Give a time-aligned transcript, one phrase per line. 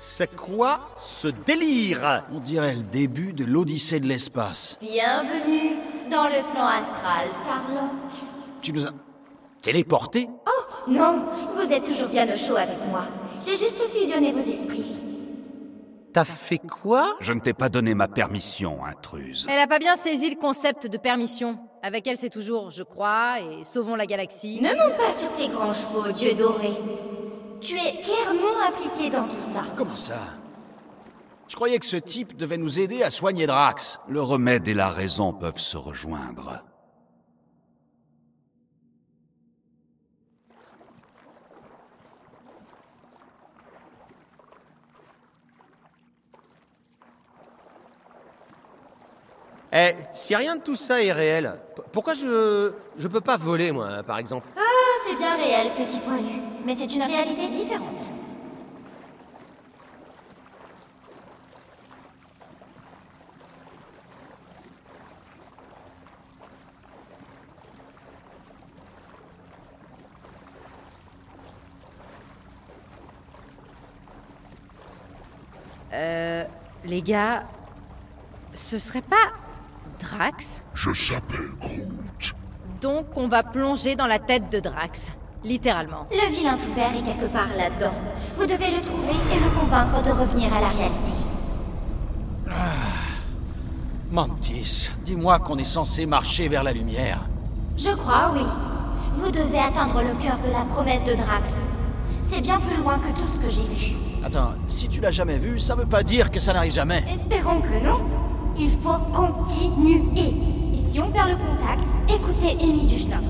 [0.00, 4.78] C'est quoi ce délire On dirait le début de l'Odyssée de l'espace.
[4.80, 5.76] Bienvenue
[6.08, 7.90] dans le plan astral, Starlock.
[8.62, 8.92] Tu nous as
[9.60, 11.24] téléportés Oh, non,
[11.56, 13.02] vous êtes toujours bien au chaud avec moi.
[13.44, 15.00] J'ai juste fusionné vos esprits.
[16.12, 19.46] T'as fait quoi Je ne t'ai pas donné ma permission, intruse.
[19.50, 21.58] Elle a pas bien saisi le concept de permission.
[21.82, 24.60] Avec elle, c'est toujours je crois et sauvons la galaxie.
[24.62, 26.70] Ne monte pas sur tes grands chevaux, dieu doré.
[27.60, 29.64] Tu es clairement impliqué dans tout ça.
[29.76, 30.20] Comment ça?
[31.48, 33.98] Je croyais que ce type devait nous aider à soigner Drax.
[34.08, 36.62] Le remède et la raison peuvent se rejoindre.
[49.72, 51.60] Eh, si rien de tout ça est réel,
[51.92, 52.72] pourquoi je.
[52.96, 54.46] je peux pas voler, moi, par exemple?
[54.56, 54.60] Ah,
[55.06, 56.40] c'est bien réel, petit poilu.
[56.68, 58.12] Mais c'est une réalité différente.
[75.94, 76.44] Euh.
[76.84, 77.44] Les gars.
[78.52, 79.16] Ce serait pas.
[80.00, 80.60] Drax?
[80.74, 82.34] Je s'appelle Groot.
[82.82, 85.12] Donc on va plonger dans la tête de Drax.
[85.44, 86.06] Littéralement.
[86.10, 87.94] Le vilain tout vert est quelque part là-dedans.
[88.36, 91.12] Vous devez le trouver et le convaincre de revenir à la réalité.
[94.10, 97.20] Mantis, dis-moi qu'on est censé marcher vers la lumière.
[97.76, 98.42] Je crois, oui.
[99.16, 101.50] Vous devez atteindre le cœur de la promesse de Drax.
[102.22, 103.96] C'est bien plus loin que tout ce que j'ai vu.
[104.24, 107.04] Attends, si tu l'as jamais vu, ça veut pas dire que ça n'arrive jamais.
[107.08, 108.00] Espérons que non.
[108.56, 110.02] Il faut continuer.
[110.16, 113.22] Et si on perd le contact, écoutez Amy du Schnock.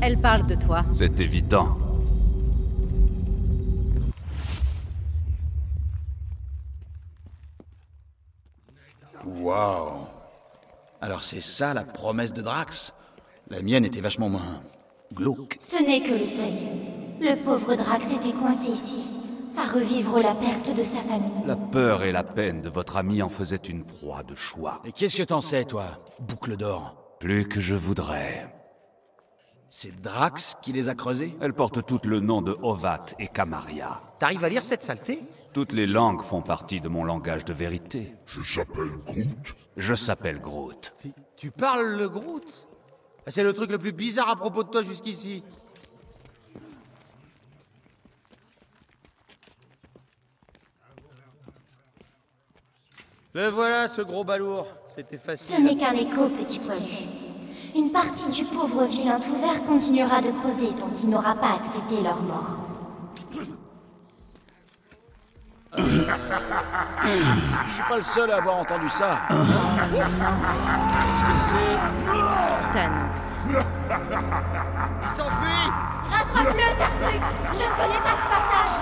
[0.00, 0.84] Elle parle de toi.
[0.94, 1.76] C'est évident.
[9.24, 10.06] Waouh
[11.00, 12.94] Alors c'est ça la promesse de Drax?
[13.50, 14.62] La mienne était vachement moins
[15.14, 15.56] glauque.
[15.60, 16.68] Ce n'est que le seuil.
[17.20, 19.10] Le pauvre Drax était coincé ici,
[19.56, 21.44] à revivre la perte de sa famille.
[21.46, 24.80] La peur et la peine de votre ami en faisaient une proie de choix.
[24.84, 26.94] Et qu'est-ce que t'en sais, toi, boucle d'or?
[27.18, 28.57] Plus que je voudrais.
[29.68, 34.00] C'est Drax qui les a creusés Elles portent toutes le nom de Hovat et Kamaria.
[34.18, 35.20] T'arrives à lire cette saleté?
[35.52, 38.14] Toutes les langues font partie de mon langage de vérité.
[38.26, 39.54] Je s'appelle Groot.
[39.76, 40.94] Je s'appelle Groot.
[41.00, 42.44] tu, tu parles le Groot?
[43.26, 45.44] Ah, C'est le truc le plus bizarre à propos de toi jusqu'ici.
[53.34, 54.66] Le voilà, ce gros balourd.
[54.96, 55.64] C'était Ce facile.
[55.64, 57.17] n'est qu'un écho, petit poilu.
[57.74, 62.02] Une partie du pauvre vilain tout vert continuera de creuser tant qu'il n'aura pas accepté
[62.02, 62.56] leur mort.
[65.76, 69.20] Je suis pas le seul à avoir entendu ça.
[69.28, 71.76] Qu'est-ce que c'est?
[72.72, 73.38] Thanos.
[75.02, 75.70] Il s'enfuit
[76.10, 78.74] Rattrape-le, Tartruc Je ne connais pas ce passage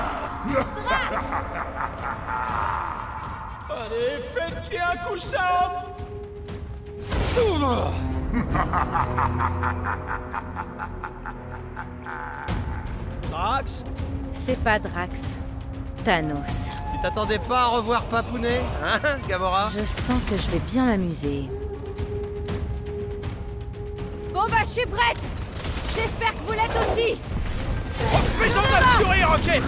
[3.71, 5.55] Allez, faites qu'il y ait un coussin
[13.31, 13.85] Drax
[14.33, 15.21] C'est pas Drax.
[16.05, 16.71] Thanos.
[16.93, 18.99] Tu t'attendais pas à revoir Papounet Hein,
[19.29, 19.71] Gamora?
[19.77, 21.49] Je sens que je vais bien m'amuser.
[24.33, 25.17] Bon bah je suis prête
[25.97, 27.19] J'espère que vous l'êtes aussi
[28.39, 29.63] Faisons de la furie, Rocket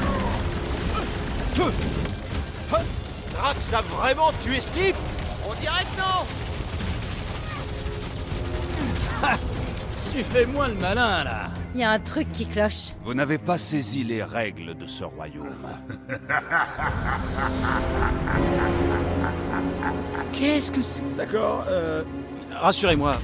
[3.32, 4.94] Drax a vraiment tué Steve
[5.48, 6.26] On dirait que non
[10.12, 12.92] Tu fais moins le malin, là Il y a un truc qui cloche.
[13.04, 15.46] Vous n'avez pas saisi les règles de ce royaume.
[20.32, 21.02] Qu'est-ce que c'est?
[21.16, 22.02] D'accord, euh...
[22.52, 23.16] Rassurez-moi.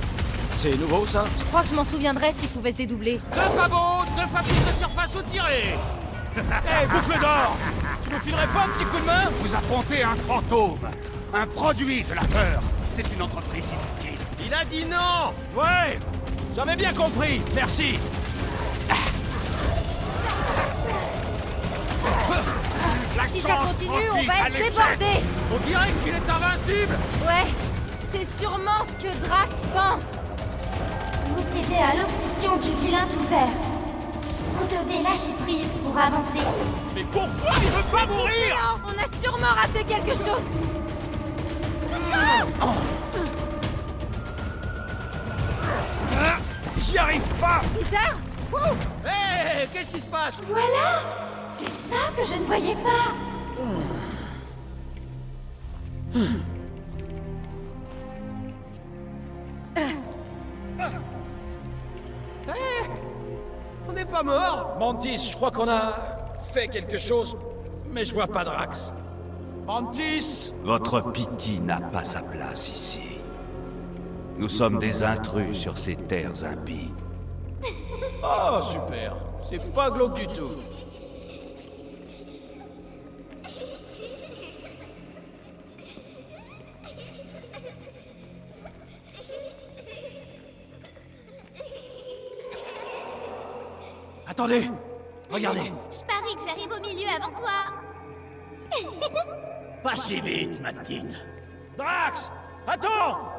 [0.52, 1.24] C'est nouveau, ça?
[1.38, 3.18] Je crois que je m'en souviendrai s'il pouvait se dédoubler.
[3.34, 5.74] Deux fagots, deux fabriques de surface au tiré
[6.36, 7.56] Hé, boucle d'or
[8.04, 9.24] Tu me filerais pas un petit coup de main?
[9.40, 10.88] Vous affrontez un fantôme,
[11.32, 12.62] un produit de la peur.
[12.88, 14.03] C'est une entreprise inutile.
[14.54, 15.98] Il a dit non Ouais
[16.54, 17.98] J'avais bien compris, merci
[23.32, 26.96] Si ça continue, on va être débordés On dirait qu'il est invincible
[27.26, 27.50] Ouais,
[28.12, 30.20] c'est sûrement ce que Drax pense.
[31.26, 33.48] Vous cédez à l'obsession du vilain tout vert.
[34.52, 36.46] Vous devez lâcher prise pour avancer.
[36.94, 40.42] Mais pourquoi il veut pas mourir on a sûrement raté quelque chose.
[46.94, 47.60] J'y arrive pas.
[47.76, 47.96] Peter
[49.04, 50.36] Hé Qu'est-ce qui se passe?
[50.46, 51.00] Voilà.
[51.58, 53.14] C'est ça que je ne voyais pas.
[63.88, 64.76] On n'est pas mort.
[64.78, 65.96] Mantis, je crois qu'on a
[66.52, 67.36] fait quelque chose,
[67.90, 68.92] mais je vois pas Drax.
[69.66, 70.52] Mantis.
[70.62, 73.13] Votre pitié n'a pas sa place ici.
[74.36, 76.92] Nous sommes des intrus sur ces terres impies.
[78.22, 79.16] Oh, super.
[79.42, 80.52] C'est pas glauque du tout.
[94.26, 94.68] Attendez
[95.30, 97.74] Regardez Je parie que j'arrive au milieu avant toi.
[99.82, 101.16] Pas si vite, ma petite.
[101.76, 102.32] Drax
[102.66, 103.33] Attends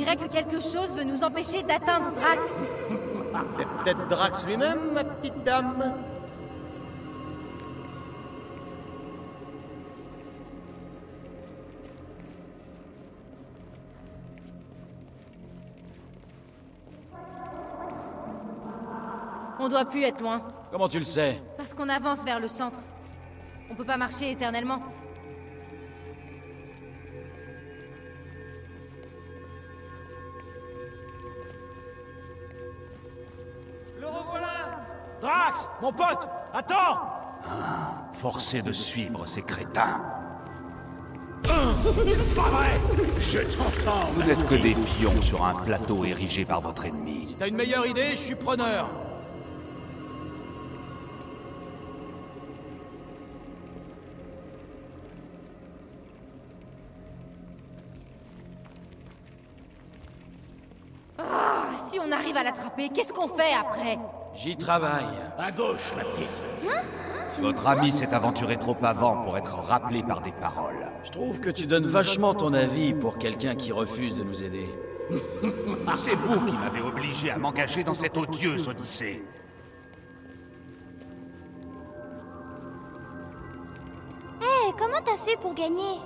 [0.00, 2.48] dirait que quelque chose veut nous empêcher d'atteindre Drax.
[3.50, 5.94] C'est peut-être Drax lui-même, ma petite dame
[19.62, 20.40] On doit plus être loin,
[20.72, 21.38] Comment tu le sais?
[21.58, 22.80] Parce qu'on avance vers le centre.
[23.70, 24.80] On peut pas marcher éternellement.
[35.82, 37.00] Mon pote Attends
[38.12, 40.00] Forcé de suivre ces crétins.
[43.20, 47.34] Je t'entends, Vous n'êtes que des pions sur un plateau érigé par votre ennemi.
[47.38, 48.88] T'as une meilleure idée Je suis preneur.
[61.18, 61.22] Ah,
[61.90, 63.98] si on arrive à l'attraper, qu'est-ce qu'on fait après?
[64.42, 65.04] J'y travaille.
[65.36, 66.40] À gauche, ma petite.
[67.40, 70.90] Votre ami s'est aventuré trop avant pour être rappelé par des paroles.
[71.04, 74.66] Je trouve que tu donnes vachement ton avis pour quelqu'un qui refuse de nous aider.
[75.96, 79.22] C'est vous qui m'avez obligé à m'engager dans cette odieuse odyssée.
[84.40, 85.98] Hé, comment t'as fait pour gagner?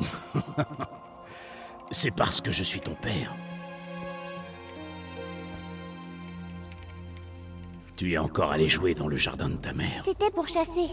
[1.92, 3.32] C'est parce que je suis ton père.
[7.96, 10.88] Tu es encore allé jouer dans le jardin de ta mère, C'était pour chasser.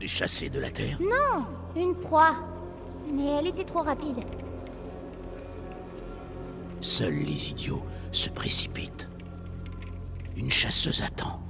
[0.00, 0.98] et chasser de la terre.
[1.00, 2.34] Non, une proie.
[3.12, 4.18] Mais elle était trop rapide.
[6.80, 7.82] Seuls les idiots
[8.12, 9.08] se précipitent.
[10.36, 11.40] Une chasseuse attend.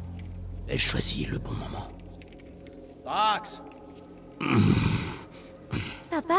[0.68, 1.88] Elle choisit le bon moment.
[3.04, 3.62] Drax
[6.10, 6.38] Papa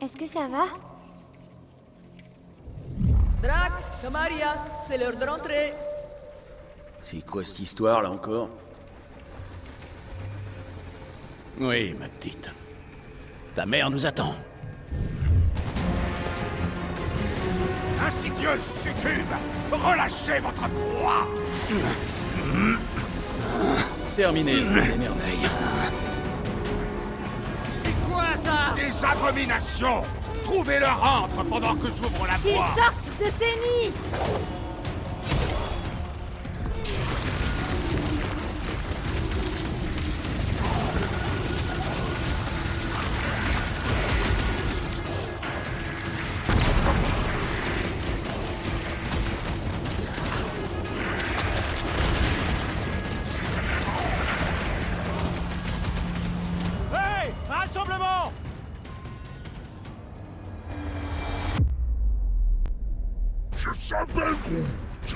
[0.00, 0.64] Est-ce que ça va?
[3.42, 4.54] Drax, Camaria,
[4.88, 5.72] c'est l'heure de rentrer.
[7.08, 8.48] C'est quoi cette histoire là encore?
[11.60, 12.50] Oui, ma petite.
[13.54, 14.34] Ta mère nous attend.
[18.04, 19.32] Insidieux succube
[19.70, 21.28] Relâchez votre proie
[24.16, 25.48] Terminé, les merveilles.
[27.84, 28.74] C'est quoi ça?
[28.74, 30.02] Des abominations
[30.42, 33.94] Trouvez leur entre pendant que j'ouvre la Qu'ils sortent de ces nids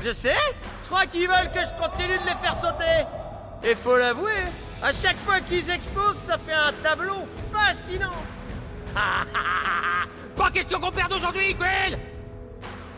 [0.02, 0.34] Je sais.
[0.84, 3.06] Je crois qu'ils veulent que je continue de les faire sauter.
[3.62, 4.42] Et faut l'avouer,
[4.82, 8.10] à chaque fois qu'ils explosent, ça fait un tableau fascinant.
[10.36, 11.98] Pas question qu'on perde aujourd'hui, Quill.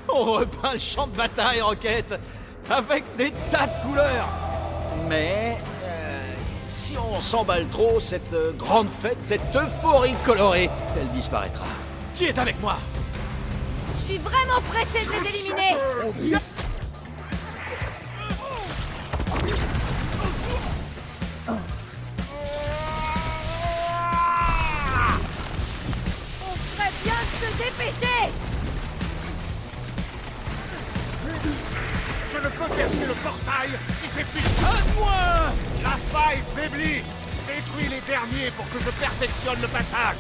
[0.09, 2.15] On repeint le champ de bataille, Rocket,
[2.71, 4.29] avec des tas de couleurs.
[5.09, 6.35] Mais euh,
[6.69, 11.67] si on s'emballe trop, cette euh, grande fête, cette euphorie colorée, elle disparaîtra.
[12.15, 12.77] Qui est avec moi?
[14.03, 15.77] Je suis vraiment pressé de les éliminer.
[16.03, 16.13] On
[26.57, 28.21] ferait bien de se dépêcher.
[32.33, 35.13] Je ne peux percer le portail si c'est plus de moi.
[35.85, 37.05] La faille faiblit.
[37.47, 40.17] Détruis les derniers pour que je perfectionne le passage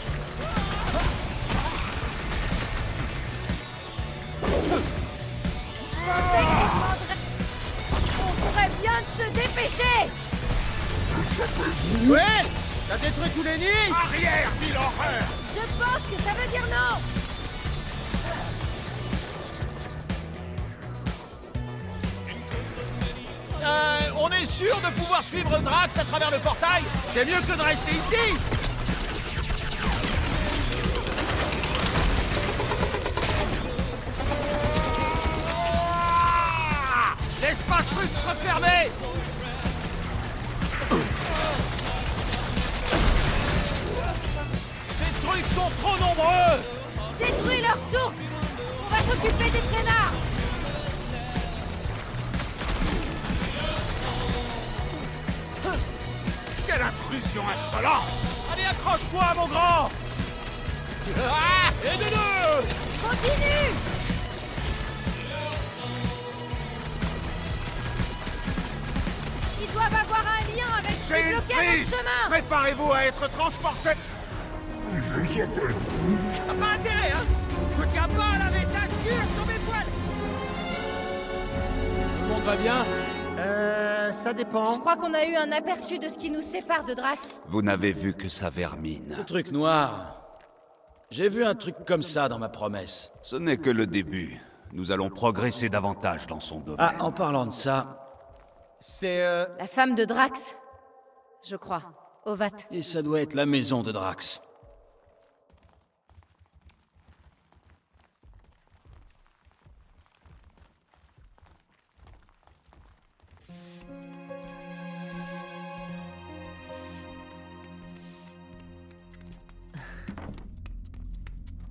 [6.04, 6.48] pensais.
[8.20, 9.98] On pourrait bien se dépêcher.
[12.06, 12.42] Ouais
[12.88, 13.92] T'as détruit tous les nids.
[14.04, 17.00] Arrière, ville horreur Je pense que ça veut dire non.
[23.64, 26.82] Euh, on est sûr de pouvoir suivre Drax à travers le portail?
[27.14, 28.61] C'est mieux que de rester ici
[38.42, 38.90] refermer
[44.98, 46.62] Ces trucs sont trop nombreux.
[47.18, 48.16] Détruis leur source.
[48.84, 50.12] On va s'occuper des traînards.
[56.66, 58.08] Quelle intrusion insolente.
[58.52, 59.90] Allez, accroche-toi, mon grand.
[61.18, 62.68] Ah Et de deux.
[63.02, 64.01] Continue
[69.90, 73.30] doivent avoir un lien avec ce J'ai qui une bloquait notre chemin Préparez-vous à être
[73.30, 73.90] transporté
[74.94, 75.44] Je.
[75.44, 77.26] T'as pas intérêt, hein
[77.78, 79.86] Je tiens pas à la métature sur mes poils
[82.18, 82.84] Tout le monde va bien?
[83.38, 84.12] Euh...
[84.12, 84.78] ça Je dépend.
[84.78, 87.40] crois qu'on a eu un aperçu de ce qui nous sépare de Drax.
[87.48, 89.14] Vous n'avez vu que sa vermine.
[89.16, 90.18] Ce truc noir...
[91.10, 93.10] J'ai vu un truc comme ça dans ma promesse.
[93.20, 94.40] Ce n'est que le début.
[94.72, 96.78] Nous allons progresser davantage dans son domaine.
[96.80, 98.01] Ah, en parlant de ça,
[98.84, 99.22] C'est...
[99.22, 99.46] Euh...
[99.58, 100.56] La femme de Drax,
[101.44, 101.82] je crois.
[102.24, 102.50] Ovat.
[102.70, 104.40] et ça doit être la maison de Drax.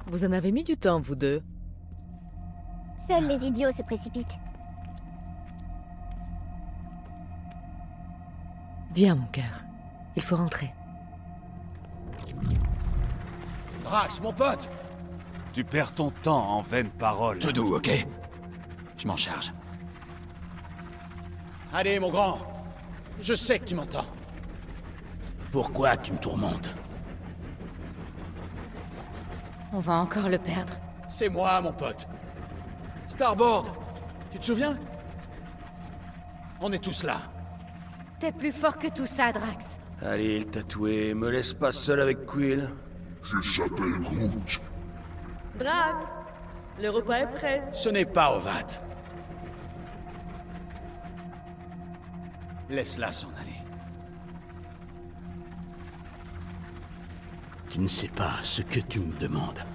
[0.07, 1.41] Vous en avez mis du temps, vous deux.
[2.97, 4.37] Seuls les idiots se précipitent.
[8.93, 9.63] Viens, mon cœur.
[10.15, 10.73] Il faut rentrer.
[13.83, 14.69] Drax, mon pote
[15.53, 17.39] Tu perds ton temps en vaines paroles.
[17.39, 18.05] Tout doux, ok
[18.97, 19.53] Je m'en charge.
[21.73, 22.39] Allez, mon grand.
[23.21, 24.05] Je sais que tu m'entends.
[25.51, 26.73] Pourquoi tu me tourmentes?
[29.73, 30.73] On va encore le perdre.
[31.09, 32.07] C'est moi, mon pote.
[33.07, 33.67] Starboard,
[34.31, 34.77] tu te souviens?
[36.59, 37.21] On est tous là.
[38.21, 39.79] T'es plus fort que tout ça, Drax.
[39.99, 42.69] Allez, le tatoué, me laisse pas seul avec Quill.
[43.23, 44.61] Je s'appelle Groot.
[45.57, 46.05] Drax
[46.79, 47.63] Le repas est prêt.
[47.73, 48.79] Ce n'est pas Ovat.
[52.69, 53.57] Laisse-la s'en aller.
[57.69, 59.65] Tu ne sais pas ce que tu me demandes.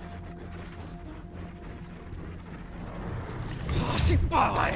[3.73, 4.75] Oh, c'est pas vrai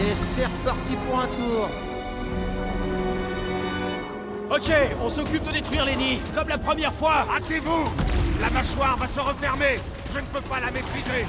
[0.00, 1.68] Et c'est reparti pour un tour.
[4.50, 7.26] Ok, on s'occupe de détruire les nids, comme la première fois.
[7.36, 7.92] Hâtez-vous.
[8.40, 9.78] La mâchoire va se refermer.
[10.14, 11.26] Je ne peux pas la maîtriser.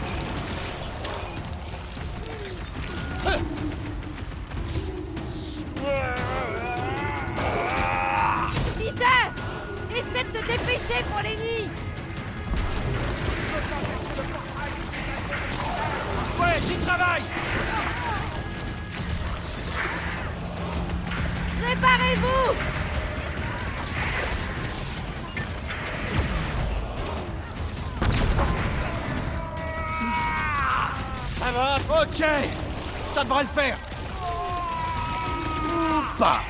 [8.78, 9.22] Peter
[9.94, 11.70] Essaie de te dépêcher pour les nids.
[16.40, 17.24] Ouais, j'y travaille
[21.62, 22.56] Préparez-vous!
[31.40, 32.26] Ça va Ok.
[33.14, 33.78] Ça devrait le faire.
[35.64, 36.42] Ou pas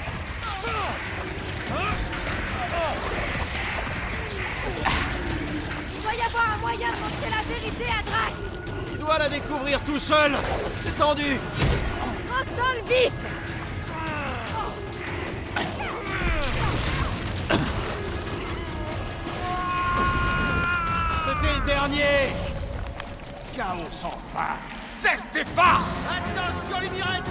[5.94, 8.34] Il doit y avoir un moyen de montrer la vérité à Drax
[8.94, 10.38] Il doit la découvrir tout seul.
[10.84, 11.39] C'est tendu.
[12.27, 13.31] Tranche dans le vif
[21.62, 22.30] le dernier
[23.56, 24.56] Chaos sans fin
[24.89, 27.22] Cesse tes farces Attention les mirettes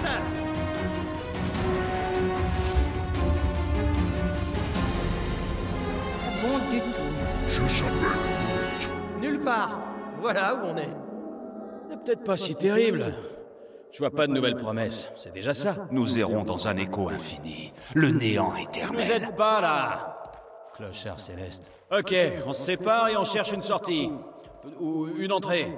[6.42, 7.02] Bon du tout.
[7.49, 9.20] Je s'appelle.
[9.20, 9.78] Nulle part.
[10.22, 10.88] Voilà où on est.
[11.90, 13.14] C'est peut-être pas si terrible.
[13.92, 15.88] Je vois pas de nouvelles promesses, c'est déjà ça.
[15.90, 17.72] Nous errons dans un écho infini.
[17.94, 19.10] Le néant Vous éternel.
[19.10, 20.19] êtes pas là
[20.80, 21.62] Clochard céleste.
[21.92, 22.14] Ok,
[22.46, 24.10] on se sépare et on cherche une sortie.
[24.80, 25.76] Ou une entrée.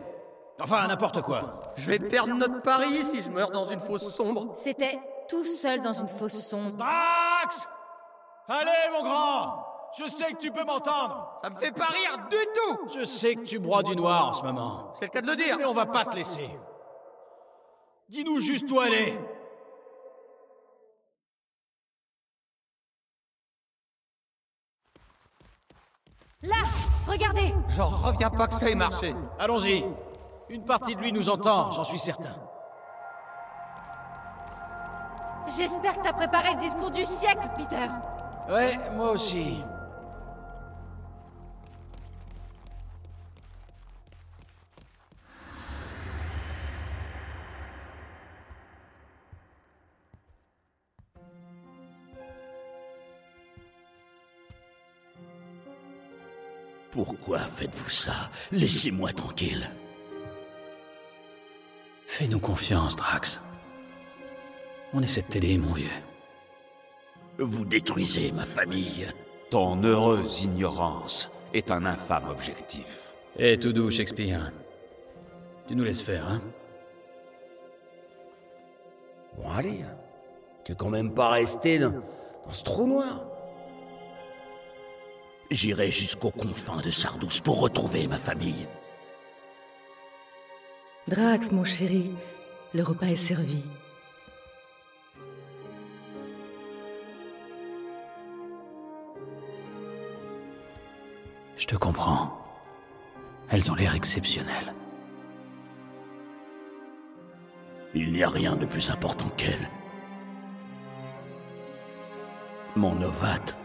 [0.61, 1.73] Enfin, n'importe quoi.
[1.76, 4.52] Je vais perdre notre pari si je meurs dans une fosse sombre.
[4.54, 6.76] C'était tout seul dans une fosse sombre.
[6.76, 7.66] Drax
[8.47, 9.66] Allez, mon grand
[9.99, 13.35] Je sais que tu peux m'entendre Ça me fait pas rire du tout Je sais
[13.35, 14.92] que tu broies du noir en ce moment.
[14.94, 16.49] C'est le cas de le dire Mais on va pas te laisser.
[18.09, 18.92] Dis-nous juste où elle
[26.42, 26.56] Là
[27.06, 29.14] Regardez J'en reviens pas que ça ait marché.
[29.38, 29.84] Allons-y.
[30.49, 32.34] Une partie de lui nous entend, j'en suis certain.
[35.56, 37.88] J'espère que t'as préparé le discours du siècle, Peter
[38.49, 39.62] Ouais, moi aussi.
[56.92, 58.30] Pourquoi faites-vous ça?
[58.52, 59.68] Laissez-moi tranquille.
[62.06, 63.40] Fais-nous confiance, Drax.
[64.92, 65.88] On essaie de t'aider, mon vieux.
[67.38, 69.11] Vous détruisez ma famille.
[69.50, 73.08] Ton heureuse ignorance est un infâme objectif.
[73.38, 74.52] Eh, tout doux, Shakespeare.
[75.66, 76.42] Tu nous laisses faire, hein?
[79.38, 79.80] Bon, allez.
[80.64, 83.31] Tu veux quand même pas rester dans, dans ce trou noir.
[85.52, 88.66] J'irai jusqu'aux confins de Sardous pour retrouver ma famille.
[91.09, 92.11] Drax, mon chéri,
[92.73, 93.62] le repas est servi.
[101.59, 102.35] Je te comprends.
[103.50, 104.73] Elles ont l'air exceptionnelles.
[107.94, 109.68] Il n'y a rien de plus important qu'elle.
[112.75, 113.59] Mon novate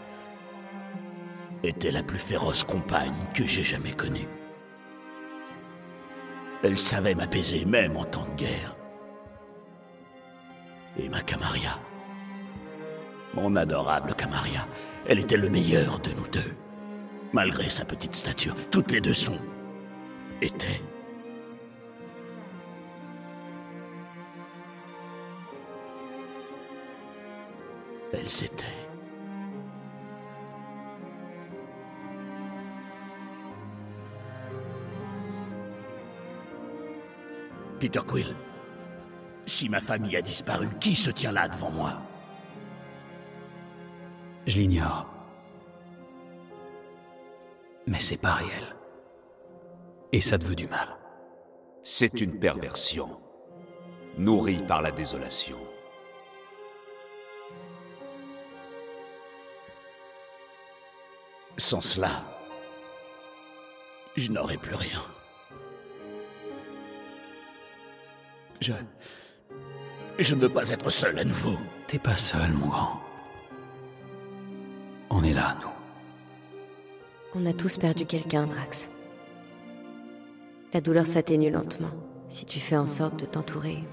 [1.64, 4.28] était la plus féroce compagne que j'ai jamais connue.
[6.64, 8.76] Elle savait m'apaiser même en temps de guerre.
[11.00, 11.80] Et ma Camaria,
[13.34, 14.68] mon adorable Camaria,
[15.08, 16.54] elle était le meilleur de nous deux.
[17.34, 19.38] Malgré sa petite stature, toutes les deux sont...
[20.41, 20.82] étaient...
[28.13, 28.87] Elles étaient...
[37.80, 38.36] Peter Quill,
[39.46, 41.94] si ma famille a disparu, qui se tient là devant moi?
[44.48, 45.06] Je l'ignore.
[47.86, 48.76] Mais c'est pas réel.
[50.12, 50.98] Et ça te veut du mal.
[51.84, 53.22] C'est une perversion,
[54.18, 55.58] nourrie par la désolation.
[61.58, 62.24] Sans cela,
[64.16, 65.02] je n'aurais plus rien.
[68.60, 68.74] Je...
[70.20, 71.58] Je ne veux pas être seul à nouveau.
[71.88, 73.00] T'es pas seul, mon grand.
[75.10, 75.70] On est là, nous.
[77.36, 78.89] On a tous perdu quelqu'un, Drax.
[80.74, 81.91] La douleur s'atténue lentement
[82.30, 83.84] si tu fais en sorte de t'entourer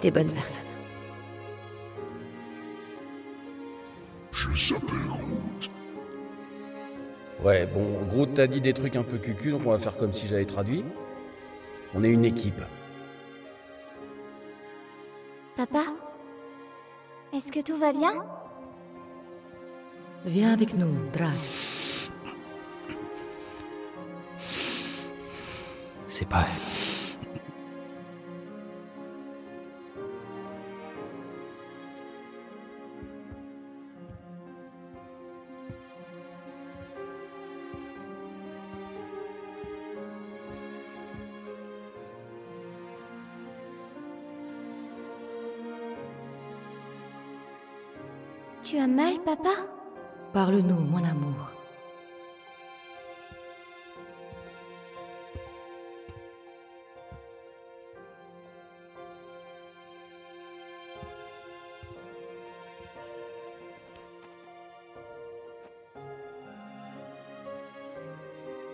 [0.00, 0.62] des bonnes personnes.
[4.32, 5.70] Je s'appelle Groot.
[7.44, 10.12] Ouais, bon, Groot t'a dit des trucs un peu cucu, donc on va faire comme
[10.12, 10.84] si j'avais traduit.
[11.94, 12.62] On est une équipe.
[15.56, 15.84] Papa
[17.34, 18.24] Est-ce que tout va bien?
[20.24, 22.10] Viens avec nous, Drax.
[26.08, 26.61] C'est pas elle.
[48.62, 49.50] Tu as mal, papa?
[50.32, 51.50] Parle-nous, mon amour.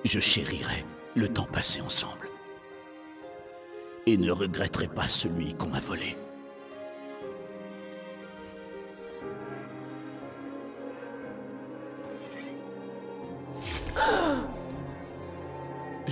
[0.05, 0.85] Je chérirai
[1.17, 2.29] le temps passé ensemble.
[4.07, 6.17] Et ne regretterai pas celui qu'on m'a volé.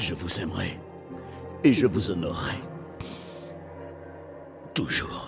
[0.08, 0.78] Je vous aimerai
[1.64, 2.58] et je vous honorerai.
[4.72, 5.25] Toujours.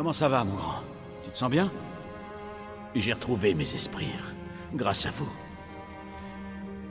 [0.00, 0.80] Comment ça va, mon grand?
[1.24, 1.70] Tu te sens bien?
[2.94, 4.08] J'ai retrouvé mes esprits,
[4.72, 5.28] grâce à vous.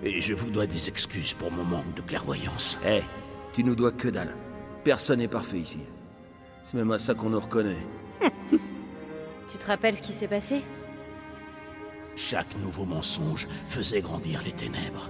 [0.04, 2.78] Et je vous dois des excuses pour mon manque de clairvoyance.
[2.86, 3.02] Eh,
[3.52, 4.36] tu nous dois que dalle.
[4.84, 5.80] Personne n'est parfait ici.
[6.64, 7.84] C'est même à ça qu'on nous reconnaît.
[9.52, 10.62] Tu te rappelles ce qui s'est passé?
[12.16, 15.10] Chaque nouveau mensonge faisait grandir les ténèbres.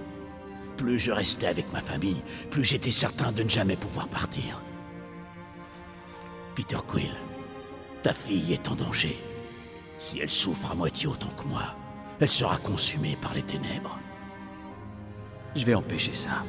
[0.78, 4.62] Plus je restais avec ma famille, plus j'étais certain de ne jamais pouvoir partir.
[6.54, 7.12] Peter Quill,
[8.02, 9.16] ta fille est en danger.
[9.98, 11.74] Si elle souffre à moitié autant que moi,
[12.20, 13.98] elle sera consumée par les ténèbres.
[15.54, 16.44] Je vais empêcher ça.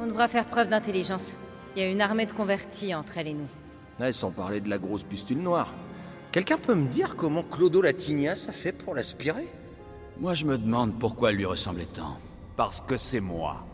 [0.00, 1.34] On devra faire preuve d'intelligence.
[1.74, 3.48] Il y a une armée de convertis entre elle et nous.
[4.00, 5.74] Ouais, sans parler de la grosse pustule noire.
[6.30, 9.48] Quelqu'un peut me dire comment Clodo Latignas a fait pour l'aspirer?
[10.20, 12.18] Moi, je me demande pourquoi elle lui ressemblait tant.
[12.56, 13.66] Parce que c'est moi.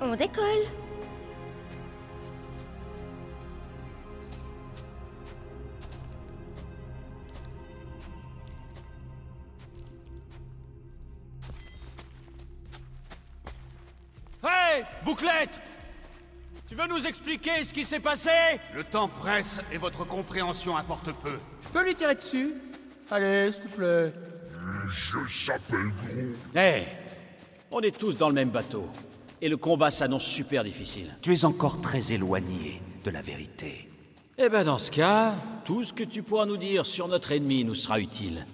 [0.00, 0.44] On décolle.
[14.42, 15.58] Hey Bouclette
[16.68, 18.30] Tu veux nous expliquer ce qui s'est passé?
[18.74, 21.38] Le temps presse et votre compréhension importe peu.
[21.62, 22.54] Je peux lui tirer dessus?
[23.10, 24.12] Allez, s'il te plaît.
[24.90, 26.56] Je s'appelle Groot.
[26.56, 26.86] Hé
[27.70, 28.90] On est tous dans le même bateau.
[29.40, 31.08] Et le combat s'annonce super difficile.
[31.22, 33.88] Tu es encore très éloigné de la vérité.
[34.38, 37.64] Eh ben dans ce cas, tout ce que tu pourras nous dire sur notre ennemi
[37.64, 38.46] nous sera utile.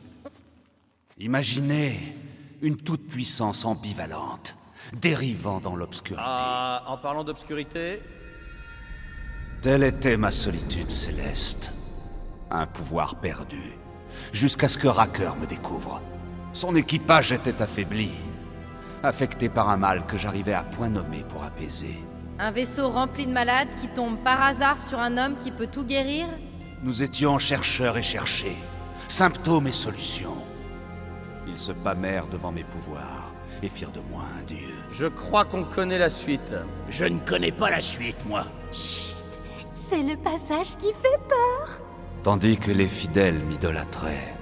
[1.19, 2.15] Imaginez
[2.61, 4.55] une toute-puissance ambivalente,
[5.01, 6.23] dérivant dans l'obscurité.
[6.27, 8.01] Ah, en parlant d'obscurité,
[9.63, 11.73] Telle était ma solitude céleste.
[12.51, 13.61] Un pouvoir perdu,
[14.33, 16.01] jusqu'à ce que Racker me découvre.
[16.55, 18.11] Son équipage était affaibli,
[19.03, 21.99] affecté par un mal que j'arrivais à point nommé pour apaiser.
[22.39, 25.85] Un vaisseau rempli de malades qui tombe par hasard sur un homme qui peut tout
[25.85, 26.27] guérir?
[26.83, 28.57] Nous étions chercheurs et cherchés,
[29.09, 30.37] symptômes et solutions.
[31.47, 33.31] Ils se pâmèrent devant mes pouvoirs
[33.63, 34.69] et firent de moi un dieu.
[34.93, 36.55] je crois qu'on connaît la suite.
[36.89, 38.47] Je ne connais pas la suite, moi.
[38.73, 41.81] C'est le passage qui fait peur.
[42.23, 44.35] Tandis que les fidèles m'idolâtraient,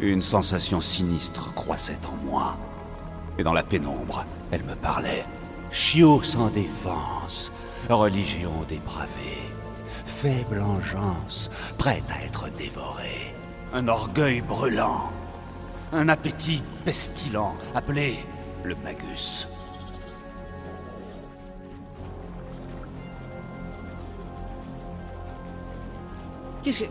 [0.00, 2.56] une sensation sinistre croissait en moi.
[3.38, 5.24] Et dans la pénombre, elle me parlait.
[5.70, 7.52] Chiot sans défense,
[7.88, 9.52] religion dépravée,
[10.06, 13.34] faible engeance, prête à être dévorée,
[13.72, 15.10] un orgueil brûlant,
[15.92, 18.18] un appétit pestilent appelé
[18.64, 19.46] le magus.
[26.62, 26.84] Qu'est-ce que...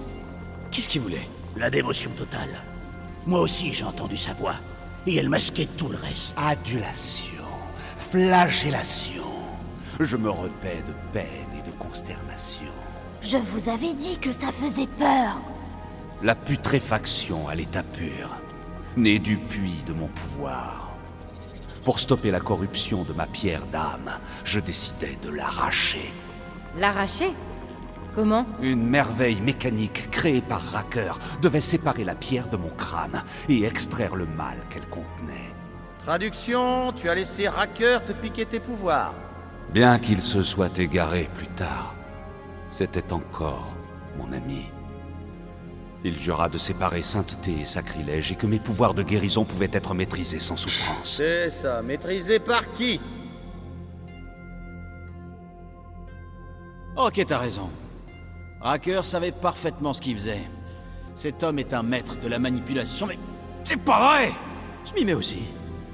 [0.71, 1.27] Qu'est-ce qu'il voulait?
[1.55, 2.61] La dévotion totale.
[3.25, 4.55] Moi aussi, j'ai entendu sa voix.
[5.07, 6.35] Et elle masquait tout le reste.
[6.37, 7.45] Adulation,
[8.11, 9.23] flagellation.
[10.01, 12.73] Je me repais de peine et de consternation.
[13.21, 15.39] Je vous avais dit que ça faisait peur.
[16.21, 18.29] La putréfaction à l'état pur,
[18.97, 20.91] née du puits de mon pouvoir.
[21.85, 24.11] Pour stopper la corruption de ma pierre d'âme,
[24.43, 26.11] je décidai de l'arracher.
[26.77, 27.31] L'arracher?
[28.17, 33.63] Comment Une merveille mécanique créée par Racker devait séparer la pierre de mon crâne et
[33.63, 35.53] extraire le mal qu'elle contenait.
[36.03, 39.13] Traduction, tu as laissé Racker te piquer tes pouvoirs.
[39.71, 41.93] Bien qu'il se soit égaré plus tard,
[42.71, 43.75] c'était encore
[44.17, 44.65] mon ami.
[46.03, 49.93] Il jura de séparer sainteté et sacrilège et que mes pouvoirs de guérison pouvaient être
[49.93, 51.17] maîtrisés sans souffrance.
[51.17, 52.99] C'est ça, maîtrisé par qui?
[56.95, 57.69] Ok, t'as raison.
[58.61, 60.47] Racker savait parfaitement ce qu'il faisait.
[61.15, 63.17] Cet homme est un maître de la manipulation, mais
[63.63, 64.31] c'est pas vrai
[64.85, 65.43] Je m'y mets aussi.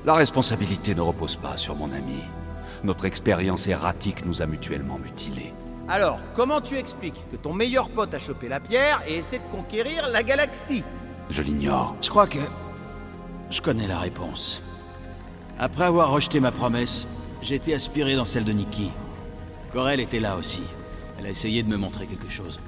[0.06, 2.22] La responsabilité ne repose pas sur mon ami.
[2.84, 5.54] Notre expérience erratique nous a mutuellement mutilés.
[5.88, 9.52] Alors, comment tu expliques que ton meilleur pote a chopé la pierre et essaie de
[9.52, 10.84] conquérir la galaxie?
[11.30, 11.96] Je l'ignore.
[12.02, 12.40] Je crois que...
[13.50, 14.62] Je connais la réponse.
[15.60, 17.08] Après avoir rejeté ma promesse,
[17.42, 18.92] j'ai été aspiré dans celle de Nikki.
[19.72, 20.64] Corel était là aussi.
[21.24, 22.60] Elle a essayé de me montrer quelque chose.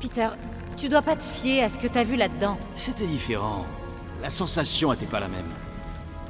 [0.00, 0.28] Peter,
[0.76, 2.56] tu dois pas te fier à ce que t'as vu là-dedans.
[2.76, 3.66] C'était différent.
[4.22, 5.48] La sensation était pas la même.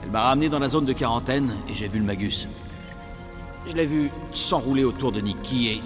[0.02, 2.48] Elle m'a ramené dans la zone de quarantaine et j'ai vu le Magus.
[3.68, 5.82] Je l'ai vu s'enrouler autour de Nikki et...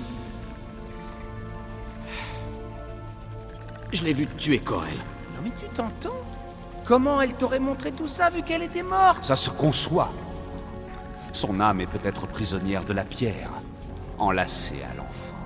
[3.93, 4.99] Je l'ai vu tuer Corel.
[5.35, 6.15] Non mais tu t'entends?
[6.85, 9.25] Comment elle t'aurait montré tout ça vu qu'elle était morte?
[9.25, 10.13] Ça se conçoit.
[11.33, 13.51] Son âme est peut-être prisonnière de la pierre,
[14.17, 15.38] enlacée à l'enfant.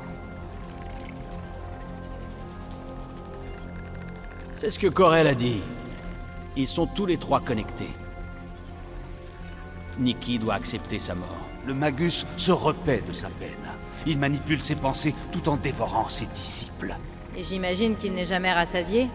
[4.62, 5.60] C'est ce que Corel a dit.
[6.56, 7.90] Ils sont tous les trois connectés.
[9.98, 11.48] Nikki doit accepter sa mort.
[11.66, 13.48] Le Magus se repaît de sa peine.
[14.06, 16.94] Il manipule ses pensées tout en dévorant ses disciples.
[17.36, 19.08] Et j'imagine qu'il n'est jamais rassasié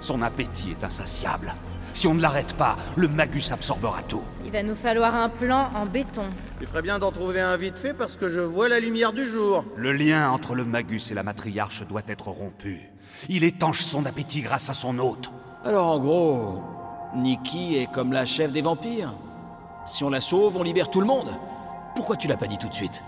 [0.00, 1.52] Son appétit est insatiable.
[1.92, 4.24] Si on ne l'arrête pas, le Magus absorbera tout.
[4.46, 6.30] Il va nous falloir un plan en béton.
[6.58, 9.26] Tu ferais bien d'en trouver un vite fait parce que je vois la lumière du
[9.26, 9.62] jour.
[9.76, 12.90] Le lien entre le Magus et la matriarche doit être rompu.
[13.28, 15.30] Il étanche son appétit grâce à son hôte.
[15.64, 16.62] Alors en gros,
[17.14, 19.14] Nikki est comme la chef des vampires.
[19.84, 21.28] Si on la sauve, on libère tout le monde.
[21.94, 23.02] Pourquoi tu l'as pas dit tout de suite?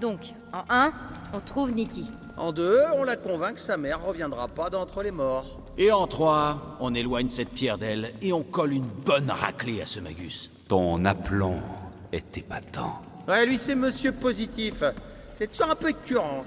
[0.00, 0.92] Donc, en 1,
[1.32, 2.10] on trouve Nikki.
[2.36, 5.58] En 2, on la convainc que sa mère reviendra pas d'entre les morts.
[5.80, 9.86] Et en 3, on éloigne cette pierre d'elle et on colle une bonne raclée à
[9.86, 10.50] ce Magus.
[10.66, 11.60] Ton aplomb
[12.10, 13.00] est épatant.
[13.28, 14.82] Ouais, lui c'est monsieur positif.
[15.34, 16.40] C'est toujours un peu écœurant.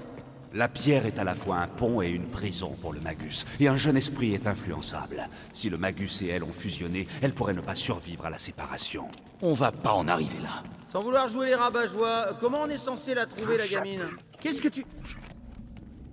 [0.52, 3.68] La pierre est à la fois un pont et une prison pour le Magus, et
[3.68, 5.26] un jeune esprit est influençable.
[5.54, 9.08] Si le Magus et elle ont fusionné, elle pourrait ne pas survivre à la séparation.
[9.40, 10.62] On va pas en arriver là.
[10.92, 14.02] Sans vouloir jouer les rabat-joie, comment on est censé la trouver, la gamine?
[14.40, 14.84] Qu'est-ce que tu...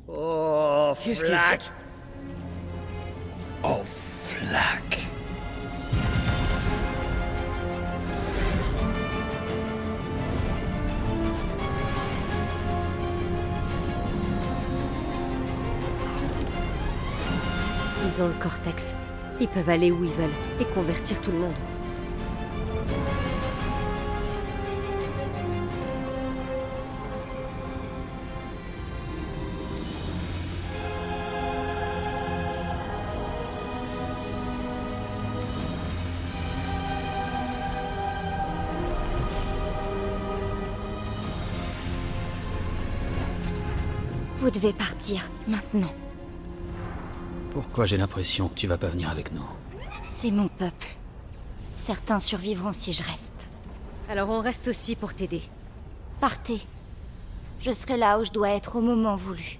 [0.07, 1.69] Oh, Qu'est-ce qu'il flac
[3.63, 5.09] Oh, flac
[18.05, 18.95] Ils ont le cortex.
[19.41, 21.78] Ils peuvent aller où ils veulent et convertir tout le monde.
[44.49, 45.93] Vous devez partir, maintenant.
[47.51, 49.45] Pourquoi j'ai l'impression que tu vas pas venir avec nous
[50.07, 50.87] C'est mon peuple.
[51.75, 53.47] Certains survivront si je reste.
[54.09, 55.43] Alors on reste aussi pour t'aider.
[56.19, 56.61] Partez.
[57.59, 59.59] Je serai là où je dois être au moment voulu.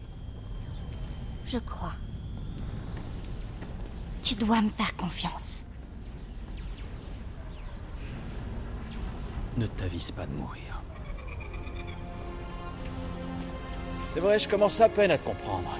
[1.45, 1.93] Je crois.
[4.23, 5.65] Tu dois me faire confiance.
[9.56, 10.78] Ne t'avise pas de mourir.
[14.19, 15.79] C'est vrai, je commence à peine à te comprendre.